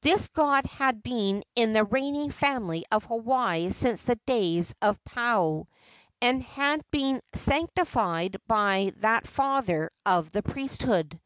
This 0.00 0.28
god 0.28 0.64
had 0.64 1.02
been 1.02 1.44
in 1.54 1.74
the 1.74 1.84
reigning 1.84 2.30
family 2.30 2.86
of 2.90 3.04
Hawaii 3.04 3.68
since 3.68 4.04
the 4.04 4.18
days 4.24 4.74
of 4.80 4.98
Paao, 5.04 5.66
and 6.22 6.42
had 6.42 6.82
been 6.90 7.20
sanctified 7.34 8.38
by 8.48 8.94
that 9.00 9.26
father 9.26 9.90
of 10.06 10.30
the 10.30 10.42
priesthood. 10.42 11.20